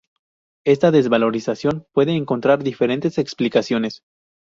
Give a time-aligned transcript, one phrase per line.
[0.65, 4.01] Esta desvalorización puede encontrar diferentes explicaciones.